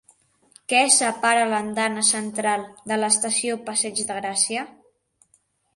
Què 0.71 0.79
separa 0.95 1.43
l'andana 1.51 2.07
central 2.09 2.67
de 2.93 2.99
l'estació 3.03 3.61
Passeig 3.69 4.05
de 4.13 4.21
Gràcia? 4.23 4.67